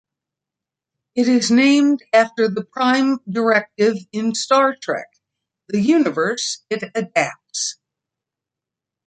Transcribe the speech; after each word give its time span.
It 1.15 1.27
is 1.27 1.51
named 1.51 2.01
after 2.11 2.47
the 2.47 2.63
Prime 2.63 3.19
Directive 3.29 3.97
in 4.11 4.33
Star 4.33 4.75
Trek, 4.75 5.05
the 5.67 5.79
universe 5.79 6.63
it 6.71 6.85
adapts. 6.95 7.77